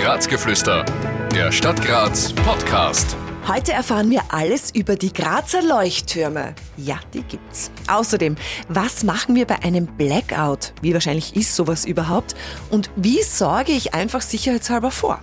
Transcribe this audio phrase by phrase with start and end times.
[0.00, 0.86] Grazgeflüster,
[1.34, 3.14] der Stadt Graz Podcast.
[3.46, 6.54] Heute erfahren wir alles über die Grazer Leuchttürme.
[6.78, 7.70] Ja, die gibt's.
[7.86, 8.36] Außerdem,
[8.68, 10.72] was machen wir bei einem Blackout?
[10.80, 12.34] Wie wahrscheinlich ist sowas überhaupt?
[12.70, 15.20] Und wie sorge ich einfach sicherheitshalber vor?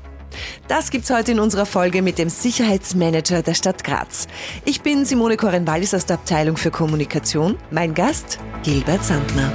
[0.68, 4.28] Das gibt's heute in unserer Folge mit dem Sicherheitsmanager der Stadt Graz.
[4.64, 7.58] Ich bin Simone Koren-Wallis aus der Abteilung für Kommunikation.
[7.72, 9.52] Mein Gast Gilbert Sandner.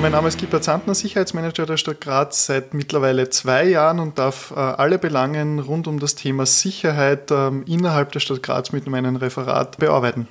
[0.00, 4.52] Mein Name ist Gilbert Sandner, Sicherheitsmanager der Stadt Graz seit mittlerweile zwei Jahren und darf
[4.52, 9.16] äh, alle Belangen rund um das Thema Sicherheit ähm, innerhalb der Stadt Graz mit meinem
[9.16, 10.28] Referat bearbeiten.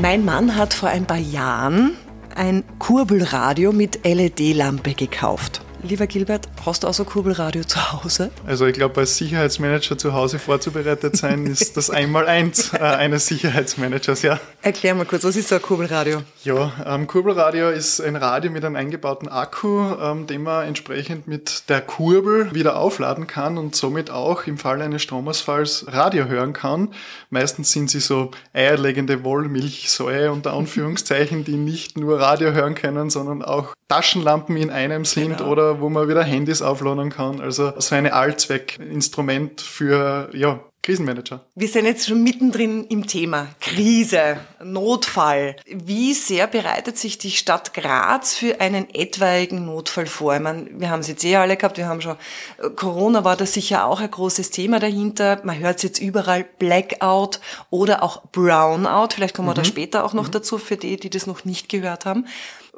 [0.00, 1.96] Mein Mann hat vor ein paar Jahren
[2.36, 5.60] ein Kurbelradio mit LED-Lampe gekauft.
[5.84, 8.32] Lieber Gilbert, hast du auch so Kurbelradio zu Hause?
[8.44, 13.26] Also ich glaube, als Sicherheitsmanager zu Hause vorzubereitet sein, ist das einmal eins äh, eines
[13.26, 14.40] Sicherheitsmanagers, ja.
[14.60, 16.22] Erklär mal kurz, was ist so ein Kurbelradio?
[16.42, 21.68] Ja, ähm, Kurbelradio ist ein Radio mit einem eingebauten Akku, ähm, den man entsprechend mit
[21.68, 26.88] der Kurbel wieder aufladen kann und somit auch im Falle eines Stromausfalls Radio hören kann.
[27.30, 33.44] Meistens sind sie so eierlegende Wollmilchsäue unter Anführungszeichen, die nicht nur Radio hören können, sondern
[33.44, 35.50] auch Taschenlampen in einem sind genau.
[35.50, 37.40] oder wo man wieder Handys aufladen kann.
[37.40, 41.44] Also so eine Allzweckinstrument für ja, Krisenmanager.
[41.54, 45.56] Wir sind jetzt schon mittendrin im Thema Krise, Notfall.
[45.66, 50.34] Wie sehr bereitet sich die Stadt Graz für einen etwaigen Notfall vor?
[50.34, 52.16] Ich meine, wir haben es jetzt eh alle gehabt, wir haben schon,
[52.76, 55.40] Corona war da sicher auch ein großes Thema dahinter.
[55.44, 59.08] Man hört es jetzt überall, Blackout oder auch Brownout.
[59.14, 59.56] Vielleicht kommen wir mhm.
[59.56, 60.32] da später auch noch mhm.
[60.32, 62.26] dazu für die, die das noch nicht gehört haben.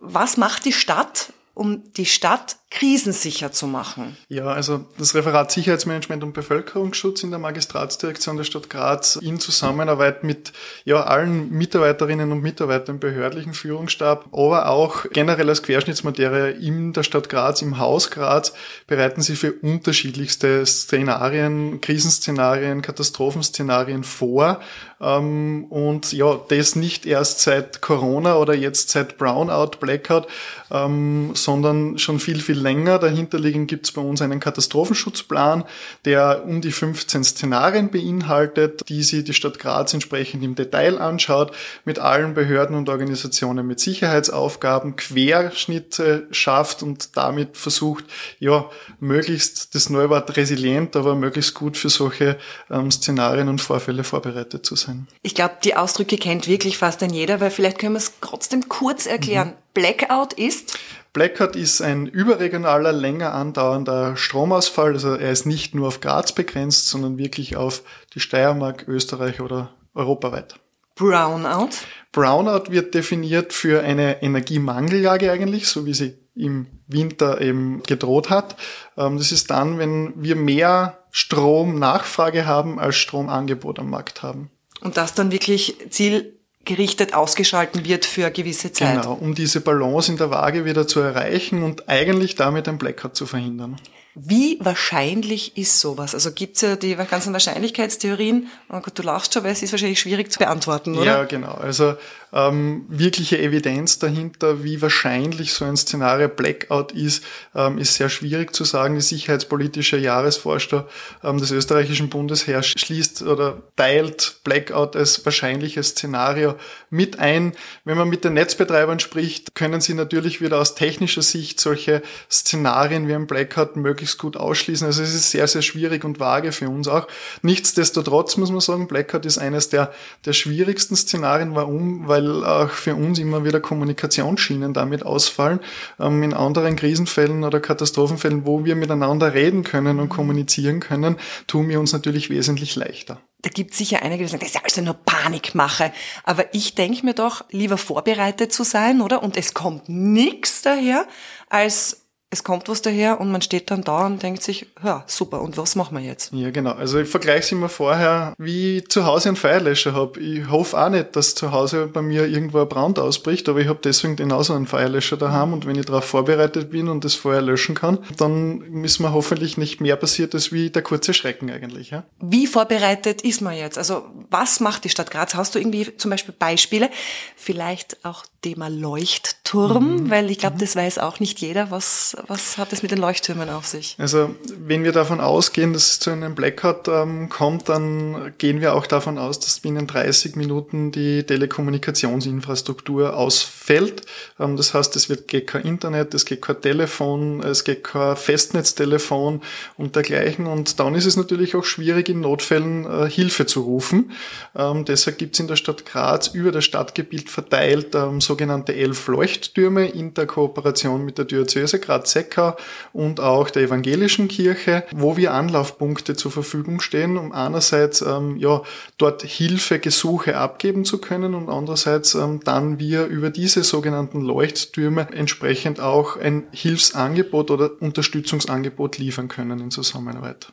[0.01, 4.17] Was macht die Stadt, um die Stadt krisensicher zu machen?
[4.29, 10.23] Ja, also das Referat Sicherheitsmanagement und Bevölkerungsschutz in der Magistratsdirektion der Stadt Graz in Zusammenarbeit
[10.23, 10.53] mit
[10.85, 17.03] ja, allen Mitarbeiterinnen und Mitarbeitern im behördlichen Führungsstab, aber auch generell als Querschnittsmaterie in der
[17.03, 18.53] Stadt Graz, im Haus Graz,
[18.87, 24.61] bereiten sie für unterschiedlichste Szenarien, Krisenszenarien, Katastrophenszenarien vor.
[25.01, 30.29] Ähm, und ja, das nicht erst seit Corona oder jetzt seit Brownout, Blackout,
[30.71, 32.99] ähm, sondern schon viel, viel länger.
[32.99, 35.65] Dahinterliegend gibt es bei uns einen Katastrophenschutzplan,
[36.05, 41.53] der um die 15 Szenarien beinhaltet, die sich die Stadt Graz entsprechend im Detail anschaut,
[41.85, 48.05] mit allen Behörden und Organisationen mit Sicherheitsaufgaben, Querschnitte schafft und damit versucht,
[48.39, 48.69] ja,
[49.01, 52.39] möglichst das Neuwort resilient, aber möglichst gut für solche
[52.71, 55.07] ähm, Szenarien und Vorfälle vorbereitet zu sein.
[55.23, 58.69] Ich glaube, die Ausdrücke kennt wirklich fast ein jeder, weil vielleicht können wir es trotzdem
[58.69, 59.49] kurz erklären.
[59.49, 59.70] Mhm.
[59.75, 60.79] Blackout ist?
[61.13, 64.93] Blackout ist ein überregionaler, länger andauernder Stromausfall.
[64.93, 67.83] Also er ist nicht nur auf Graz begrenzt, sondern wirklich auf
[68.15, 70.57] die Steiermark, Österreich oder europaweit.
[70.95, 71.71] Brownout?
[72.13, 78.57] Brownout wird definiert für eine Energiemangeljage eigentlich, so wie sie im Winter eben gedroht hat.
[78.97, 84.51] Ähm, das ist dann, wenn wir mehr Stromnachfrage haben, als Stromangebot am Markt haben.
[84.81, 89.03] Und das dann wirklich Ziel gerichtet ausgeschalten wird für eine gewisse Zeit.
[89.03, 93.17] Genau, um diese Balance in der Waage wieder zu erreichen und eigentlich damit ein Blackout
[93.17, 93.77] zu verhindern.
[94.15, 96.15] Wie wahrscheinlich ist sowas?
[96.15, 98.49] Also gibt es ja die ganzen Wahrscheinlichkeitstheorien.
[98.69, 101.07] Oh Gott, du lachst schon, weil es ist wahrscheinlich schwierig zu beantworten, oder?
[101.07, 101.53] Ja, genau.
[101.53, 101.95] Also
[102.33, 108.55] ähm, wirkliche Evidenz dahinter, wie wahrscheinlich so ein Szenario Blackout ist, ähm, ist sehr schwierig
[108.55, 108.95] zu sagen.
[108.95, 110.87] Die sicherheitspolitische Jahresvorschau
[111.25, 116.55] ähm, des österreichischen Bundesheers schließt oder teilt Blackout als wahrscheinliches Szenario
[116.89, 117.53] mit ein.
[117.85, 123.09] Wenn man mit den Netzbetreibern spricht, können sie natürlich wieder aus technischer Sicht solche Szenarien
[123.09, 124.87] wie ein Blackout möglichst gut ausschließen.
[124.87, 127.07] Also es ist sehr, sehr schwierig und vage für uns auch.
[127.43, 129.93] Nichtsdestotrotz muss man sagen, Blackout ist eines der,
[130.25, 131.55] der schwierigsten Szenarien.
[131.55, 132.09] Warum?
[132.09, 135.61] Weil auch für uns immer wieder Kommunikationsschienen damit ausfallen.
[135.99, 141.69] Ähm, in anderen Krisenfällen oder Katastrophenfällen, wo wir miteinander reden können und kommunizieren können, tun
[141.69, 143.21] wir uns natürlich wesentlich leichter.
[143.43, 145.93] Da gibt es sicher einige, die sagen, das ist also nur Panikmache.
[146.25, 149.23] Aber ich denke mir doch, lieber vorbereitet zu sein, oder?
[149.23, 151.07] Und es kommt nichts daher,
[151.49, 152.01] als
[152.33, 155.59] es kommt was daher und man steht dann da und denkt sich, ja, super, und
[155.59, 156.33] was machen wir jetzt?
[156.33, 156.73] Ja, genau.
[156.73, 160.21] Also ich vergleiche es immer vorher, wie ich zu Hause einen Feuerlöscher habe.
[160.21, 163.67] Ich hoffe auch nicht, dass zu Hause bei mir irgendwo ein Brand ausbricht, aber ich
[163.67, 167.43] habe deswegen genauso einen Feuerlöscher daheim und wenn ich darauf vorbereitet bin und das Feuer
[167.43, 171.91] löschen kann, dann ist mir hoffentlich nicht mehr passiert, als wie der kurze Schrecken eigentlich.
[171.91, 172.05] Ja?
[172.21, 173.77] Wie vorbereitet ist man jetzt?
[173.77, 175.35] Also was macht die Stadt Graz?
[175.35, 176.91] Hast du irgendwie zum Beispiel Beispiele?
[177.35, 180.11] Vielleicht auch Thema Leuchtturm, mhm.
[180.11, 180.61] weil ich glaube, mhm.
[180.61, 181.71] das weiß auch nicht jeder.
[181.71, 183.97] Was, was hat es mit den Leuchttürmen auf sich?
[183.99, 188.75] Also wenn wir davon ausgehen, dass es zu einem Blackout ähm, kommt, dann gehen wir
[188.75, 194.03] auch davon aus, dass binnen 30 Minuten die Telekommunikationsinfrastruktur ausfällt.
[194.39, 198.17] Ähm, das heißt, es wird geht kein Internet, es geht kein Telefon, es geht kein
[198.17, 199.43] Festnetztelefon
[199.77, 200.47] und dergleichen.
[200.47, 204.13] Und dann ist es natürlich auch schwierig, in Notfällen äh, Hilfe zu rufen.
[204.55, 209.07] Ähm, deshalb gibt es in der Stadt Graz über das Stadtgebiet verteilt ähm, sogenannte elf
[209.09, 211.79] Leuchttürme in der Kooperation mit der Diözese
[212.11, 212.57] Graz-Seckau
[212.93, 218.63] und auch der evangelischen Kirche, wo wir Anlaufpunkte zur Verfügung stehen, um einerseits ähm, ja,
[218.99, 225.81] dort Hilfegesuche abgeben zu können und andererseits ähm, dann wir über diese sogenannten Leuchttürme entsprechend
[225.81, 230.53] auch ein Hilfsangebot oder Unterstützungsangebot liefern können in Zusammenarbeit.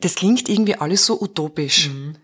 [0.00, 1.88] Das klingt irgendwie alles so utopisch.
[1.88, 2.16] Mhm.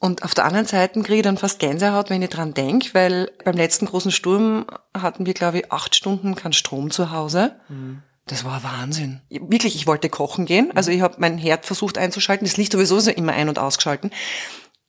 [0.00, 3.32] Und auf der anderen Seite kriege ich dann fast Gänsehaut, wenn ich dran denke, weil
[3.44, 7.56] beim letzten großen Sturm hatten wir, glaube ich, acht Stunden keinen Strom zu Hause.
[7.68, 8.02] Mhm.
[8.28, 9.20] Das war Wahnsinn.
[9.30, 10.70] Wirklich, ich wollte kochen gehen.
[10.74, 12.46] Also ich habe meinen Herd versucht einzuschalten.
[12.46, 14.10] Das Licht sowieso so immer ein- und ausgeschalten.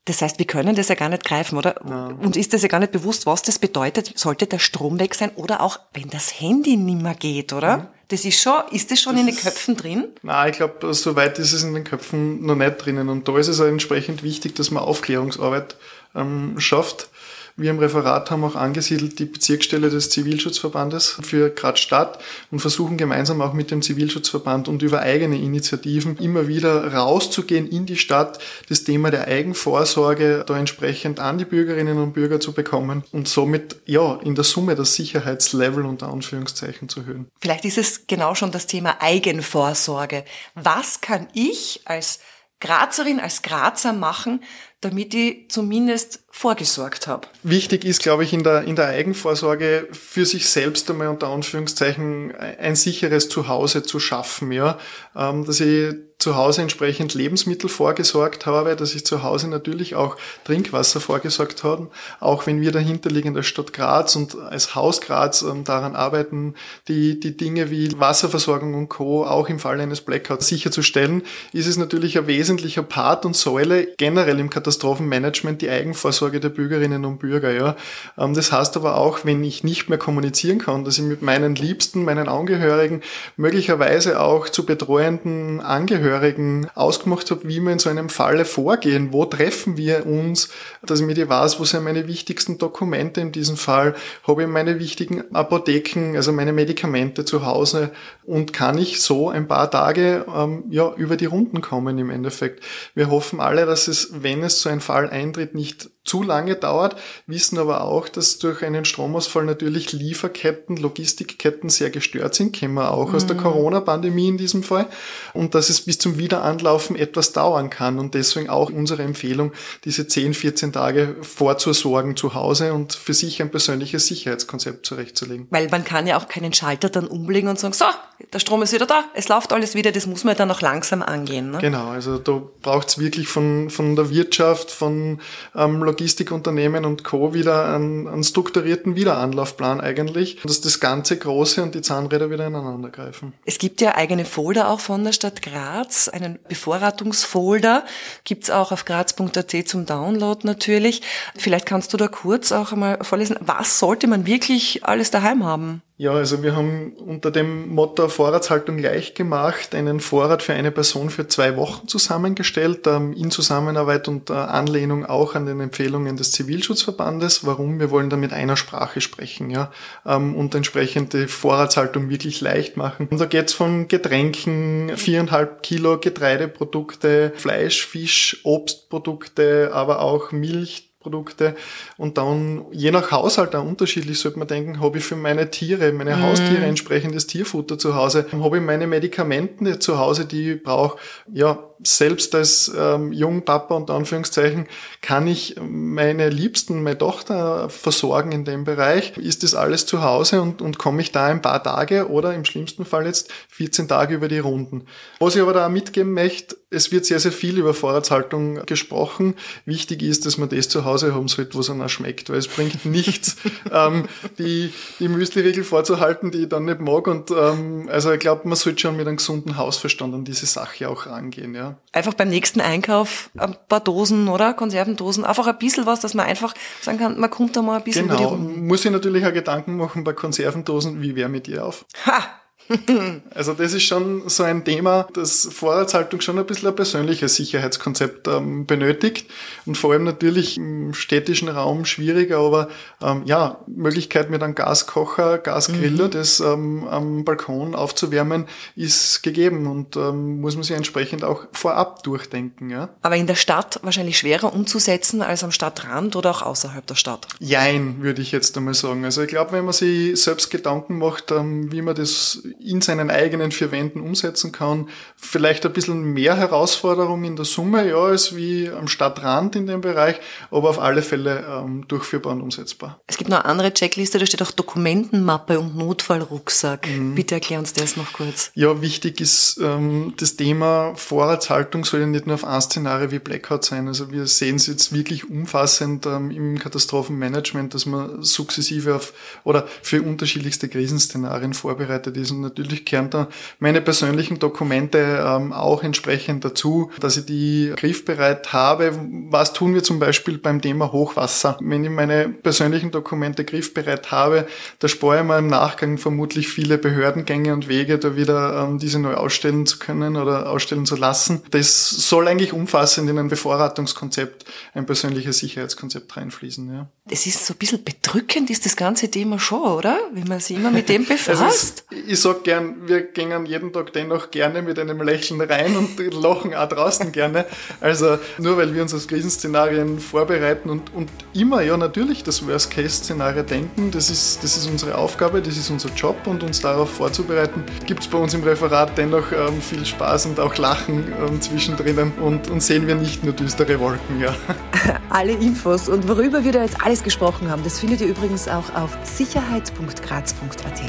[0.06, 1.76] Das heißt, wir können das ja gar nicht greifen, oder?
[1.88, 2.08] Ja.
[2.08, 4.18] Uns ist das ja gar nicht bewusst, was das bedeutet.
[4.18, 7.78] Sollte der Strom weg sein oder auch, wenn das Handy nimmer geht, oder?
[7.78, 7.88] Mhm.
[8.08, 10.08] Das ist schon, ist das schon das in den Köpfen drin?
[10.24, 13.08] Nein, ich glaube, so weit ist es in den Köpfen noch nicht drinnen.
[13.08, 15.76] Und da ist es auch entsprechend wichtig, dass man Aufklärungsarbeit
[16.16, 17.10] ähm, schafft.
[17.56, 22.20] Wir im Referat haben auch angesiedelt die Bezirksstelle des Zivilschutzverbandes für Graz Stadt
[22.52, 27.86] und versuchen gemeinsam auch mit dem Zivilschutzverband und über eigene Initiativen immer wieder rauszugehen in
[27.86, 33.04] die Stadt, das Thema der Eigenvorsorge da entsprechend an die Bürgerinnen und Bürger zu bekommen
[33.12, 37.28] und somit ja in der Summe das Sicherheitslevel unter Anführungszeichen zu erhöhen.
[37.40, 40.26] Vielleicht ist es genau schon das Thema Eigenvorsorge.
[40.56, 42.20] Was kann ich als
[42.60, 44.44] Grazerin, als Grazer machen,
[44.82, 47.28] damit ich zumindest vorgesorgt habe.
[47.44, 52.34] Wichtig ist, glaube ich, in der, in der Eigenvorsorge für sich selbst einmal unter Anführungszeichen
[52.36, 54.78] ein sicheres Zuhause zu schaffen, ja,
[55.16, 60.18] ähm, dass ich zu Hause entsprechend Lebensmittel vorgesorgt habe, dass ich zu Hause natürlich auch
[60.44, 61.88] Trinkwasser vorgesorgt habe,
[62.20, 66.56] auch wenn wir dahinter liegen der Stadt Graz und als Haus Graz ähm, daran arbeiten,
[66.90, 69.26] die, die Dinge wie Wasserversorgung und Co.
[69.26, 71.24] auch im Fall eines Blackouts sicherzustellen,
[71.54, 77.06] ist es natürlich ein wesentlicher Part und Säule generell im Katastrophenmanagement die Eigenvorsorge der Bürgerinnen
[77.06, 77.54] und Bürger.
[77.54, 77.78] Ja.
[78.18, 81.56] Ähm, das heißt aber auch, wenn ich nicht mehr kommunizieren kann, dass ich mit meinen
[81.56, 83.04] Liebsten, meinen Angehörigen,
[83.38, 89.14] möglicherweise auch zu betreuenden Angehörigen Angehörigen ausgemacht habe, wie wir in so einem Falle vorgehen,
[89.14, 90.50] wo treffen wir uns,
[90.86, 93.96] dass ich mir die weiß, wo sind meine wichtigsten Dokumente in diesem Fall,
[94.28, 97.92] habe ich meine wichtigen Apotheken, also meine Medikamente zu Hause?
[98.24, 102.64] Und kann ich so ein paar Tage ähm, ja, über die Runden kommen im Endeffekt.
[102.96, 106.96] Wir hoffen alle, dass es, wenn es so ein Fall eintritt, nicht zu lange dauert,
[107.28, 112.92] wissen aber auch, dass durch einen Stromausfall natürlich Lieferketten, Logistikketten sehr gestört sind, kennen wir
[112.92, 113.16] auch mhm.
[113.16, 113.42] aus der mhm.
[113.42, 114.88] Corona-Pandemie in diesem Fall,
[115.34, 119.52] und dass es bis zum Wiederanlaufen etwas dauern kann und deswegen auch unsere Empfehlung,
[119.86, 125.46] diese 10, 14 Tage vorzusorgen zu Hause und für sich ein persönliches Sicherheitskonzept zurechtzulegen.
[125.52, 127.86] Weil man kann ja auch keinen Schalter dann umlegen und sagen, so,
[128.34, 131.04] der Strom ist wieder da, es läuft alles wieder, das muss man dann auch langsam
[131.04, 131.52] angehen.
[131.52, 131.60] Ne?
[131.60, 135.20] Genau, also da braucht es wirklich von, von der Wirtschaft, von
[135.56, 137.34] ähm, Logistikunternehmen und Co.
[137.34, 142.90] wieder einen, einen strukturierten Wiederanlaufplan eigentlich, dass das ganze Große und die Zahnräder wieder ineinander
[142.90, 143.34] greifen.
[143.46, 147.84] Es gibt ja eigene Folder auch von der Stadt Graz, einen Bevorratungsfolder,
[148.24, 151.02] gibt's auch auf graz.at zum Download natürlich.
[151.36, 155.82] Vielleicht kannst du da kurz auch einmal vorlesen, was sollte man wirklich alles daheim haben?
[156.02, 161.10] Ja, also wir haben unter dem Motto Vorratshaltung leicht gemacht einen Vorrat für eine Person
[161.10, 167.46] für zwei Wochen zusammengestellt, ähm, in Zusammenarbeit und Anlehnung auch an den Empfehlungen des Zivilschutzverbandes.
[167.46, 167.82] Warum?
[167.82, 169.74] Wir wollen da mit einer Sprache sprechen, ja,
[170.06, 173.10] ähm, und entsprechend die Vorratshaltung wirklich leicht machen.
[173.12, 181.56] Und da geht's von Getränken, viereinhalb Kilo Getreideprodukte, Fleisch, Fisch, Obstprodukte, aber auch Milch, Produkte
[181.98, 185.94] und dann je nach Haushalt auch unterschiedlich sollte man denken, habe ich für meine Tiere,
[185.94, 186.24] meine mhm.
[186.24, 190.98] Haustiere entsprechendes Tierfutter zu Hause, habe ich meine Medikamente zu Hause, die ich brauche,
[191.32, 194.68] ja, selbst als ähm, Jungpapa unter Anführungszeichen
[195.02, 199.18] kann ich meine Liebsten, meine Tochter versorgen in dem Bereich.
[199.18, 202.44] Ist das alles zu Hause und, und komme ich da ein paar Tage oder im
[202.44, 204.86] schlimmsten Fall jetzt 14 Tage über die Runden.
[205.20, 209.36] Was ich aber da mitgeben möchte, es wird sehr, sehr viel über Vorratshaltung gesprochen.
[209.66, 212.38] Wichtig ist, dass man das zu Hause haben sollte, wo es einem auch schmeckt, weil
[212.38, 213.38] es bringt nichts,
[213.72, 214.08] ähm,
[214.38, 217.08] die, die Müsli-Riegel vorzuhalten, die ich dann nicht mag.
[217.08, 220.90] Und ähm, also ich glaube, man sollte schon mit einem gesunden Hausverstand an diese Sache
[220.90, 221.56] auch rangehen.
[221.56, 221.78] Ja.
[221.92, 224.54] Einfach beim nächsten Einkauf ein paar Dosen, oder?
[224.54, 227.84] Konservendosen, einfach ein bisschen was, dass man einfach sagen kann, man kommt da mal ein
[227.84, 228.20] bisschen genau.
[228.20, 228.68] über die Runden.
[228.68, 231.86] Muss ich natürlich auch Gedanken machen bei Konservendosen, wie wäre mit ihr auf?
[232.06, 232.40] Ha!
[233.34, 238.28] Also das ist schon so ein Thema, das Vorratshaltung schon ein bisschen ein persönliches Sicherheitskonzept
[238.28, 239.30] ähm, benötigt
[239.66, 242.70] und vor allem natürlich im städtischen Raum schwieriger, aber
[243.02, 246.12] ähm, ja, Möglichkeit mit einem Gaskocher, Gasgriller, mhm.
[246.12, 248.46] das ähm, am Balkon aufzuwärmen,
[248.76, 252.70] ist gegeben und ähm, muss man sich entsprechend auch vorab durchdenken.
[252.70, 252.90] Ja.
[253.02, 257.28] Aber in der Stadt wahrscheinlich schwerer umzusetzen als am Stadtrand oder auch außerhalb der Stadt?
[257.40, 259.06] Jein, würde ich jetzt einmal sagen.
[259.06, 263.10] Also ich glaube, wenn man sich selbst Gedanken macht, ähm, wie man das in seinen
[263.10, 264.90] eigenen vier Wänden umsetzen kann.
[265.16, 269.82] Vielleicht ein bisschen mehr Herausforderung in der Summe, ja, als wie am Stadtrand in dem
[269.82, 270.20] Bereich,
[270.52, 273.00] aber auf alle Fälle ähm, durchführbar und umsetzbar.
[273.08, 276.88] Es gibt noch eine andere Checkliste, da steht auch Dokumentenmappe und Notfallrucksack.
[276.88, 277.16] Mhm.
[277.16, 278.52] Bitte erklär uns das noch kurz.
[278.56, 283.20] Ja, wichtig ist ähm, das Thema Vorratshaltung soll ja nicht nur auf ein Szenario wie
[283.20, 283.88] Blackout sein.
[283.88, 289.14] Also wir sehen es jetzt wirklich umfassend ähm, im Katastrophenmanagement, dass man sukzessive auf
[289.44, 293.28] oder für unterschiedlichste Krisenszenarien vorbereitet ist und natürlich gehören da
[293.60, 298.92] meine persönlichen Dokumente ähm, auch entsprechend dazu, dass ich die griffbereit habe.
[299.30, 301.58] Was tun wir zum Beispiel beim Thema Hochwasser?
[301.62, 304.48] Wenn ich meine persönlichen Dokumente griffbereit habe,
[304.80, 309.00] da spare ich mir im Nachgang vermutlich viele Behördengänge und Wege, da wieder ähm, diese
[309.00, 311.42] neu ausstellen zu können oder ausstellen zu lassen.
[311.52, 316.74] Das soll eigentlich umfassend in ein Bevorratungskonzept, ein persönliches Sicherheitskonzept reinfließen.
[316.74, 316.88] Ja.
[317.06, 320.00] Das ist so ein bisschen bedrückend, ist das ganze Thema schon, oder?
[320.14, 321.86] Wenn man sich immer mit dem befasst.
[321.90, 326.00] Ist, ich sag gern, wir gehen jeden Tag dennoch gerne mit einem Lächeln rein und
[326.14, 327.46] lachen auch draußen gerne.
[327.82, 333.44] Also nur weil wir uns auf Krisenszenarien vorbereiten und, und immer ja natürlich das Worst-Case-Szenario
[333.44, 337.64] denken, das ist, das ist unsere Aufgabe, das ist unser Job und uns darauf vorzubereiten,
[337.86, 342.12] gibt es bei uns im Referat dennoch ähm, viel Spaß und auch Lachen ähm, zwischendrin
[342.22, 344.20] und, und sehen wir nicht nur düstere Wolken.
[344.20, 344.36] Ja.
[345.10, 348.74] Alle Infos und worüber wir da jetzt alles gesprochen haben, das findet ihr übrigens auch
[348.76, 350.82] auf sicherheit.graz.at.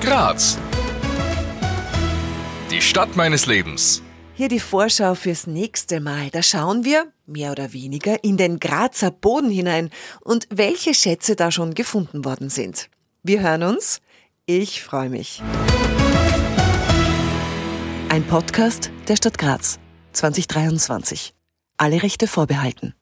[0.00, 0.58] Graz
[2.74, 4.02] die Stadt meines Lebens.
[4.34, 6.30] Hier die Vorschau fürs nächste Mal.
[6.30, 9.90] Da schauen wir, mehr oder weniger, in den Grazer Boden hinein
[10.22, 12.90] und welche Schätze da schon gefunden worden sind.
[13.22, 14.00] Wir hören uns.
[14.44, 15.40] Ich freue mich.
[18.08, 19.78] Ein Podcast der Stadt Graz
[20.10, 21.32] 2023.
[21.76, 22.92] Alle Rechte vorbehalten.